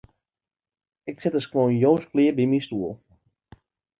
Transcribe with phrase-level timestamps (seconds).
[1.11, 2.93] Ik set de skuon jûns klear by myn stoel.